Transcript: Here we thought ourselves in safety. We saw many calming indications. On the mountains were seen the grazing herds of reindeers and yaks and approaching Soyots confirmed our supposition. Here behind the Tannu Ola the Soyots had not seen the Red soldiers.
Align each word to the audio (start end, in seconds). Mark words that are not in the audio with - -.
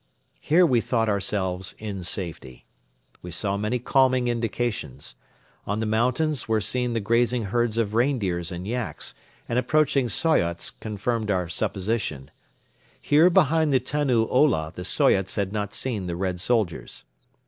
Here 0.39 0.65
we 0.65 0.81
thought 0.81 1.09
ourselves 1.09 1.75
in 1.77 2.03
safety. 2.03 2.65
We 3.21 3.29
saw 3.29 3.55
many 3.55 3.77
calming 3.77 4.29
indications. 4.29 5.13
On 5.67 5.77
the 5.79 5.85
mountains 5.85 6.47
were 6.47 6.59
seen 6.59 6.93
the 6.93 6.99
grazing 6.99 7.43
herds 7.43 7.77
of 7.77 7.93
reindeers 7.93 8.51
and 8.51 8.67
yaks 8.67 9.13
and 9.47 9.59
approaching 9.59 10.09
Soyots 10.09 10.71
confirmed 10.71 11.29
our 11.29 11.47
supposition. 11.49 12.31
Here 12.99 13.29
behind 13.29 13.71
the 13.71 13.79
Tannu 13.79 14.25
Ola 14.27 14.73
the 14.75 14.85
Soyots 14.85 15.35
had 15.35 15.53
not 15.53 15.71
seen 15.71 16.07
the 16.07 16.15
Red 16.15 16.39
soldiers. 16.39 17.03